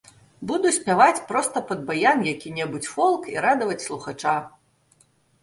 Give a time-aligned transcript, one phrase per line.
[0.51, 4.35] Буду спяваць проста пад баян які-небудзь фолк і радаваць слухача.